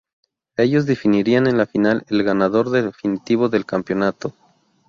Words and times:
Ellos 0.57 0.87
definirían 0.87 1.45
en 1.45 1.59
la 1.59 1.67
final 1.67 2.05
el 2.09 2.23
ganador 2.23 2.71
definitivo 2.71 3.49
del 3.49 3.67
campeonato. 3.67 4.33